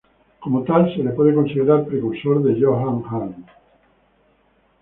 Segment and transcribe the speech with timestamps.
[0.39, 3.47] Como tal, se le puede considerar precursor de Johann Arndt.